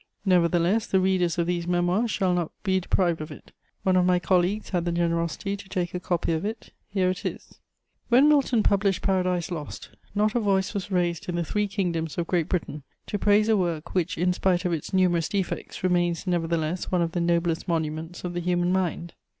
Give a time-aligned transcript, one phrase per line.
[0.25, 3.51] Nevertheless the readers of these Memoirs shall not be deprived of it:
[3.83, 7.23] one of my colleagues had the generosity to take a copy of it; here it
[7.23, 7.59] is:
[8.09, 11.35] [Sidenote: My inaugural speech.] "When Milton published Paradise Lost, not a voice was raised in
[11.35, 14.91] the three kingdoms of Great Britain to praise a work which, in spite of its
[14.91, 19.13] numerous defects, remains nevertheless one of the noblest monuments of the human mind.